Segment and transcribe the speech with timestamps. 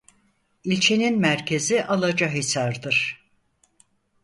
[0.63, 3.29] İlçenin merkezi Alacahisar'dır.